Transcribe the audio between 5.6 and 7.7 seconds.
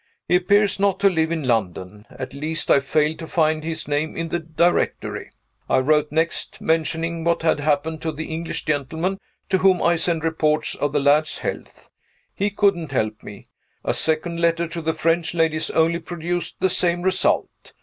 I wrote next, mentioning what had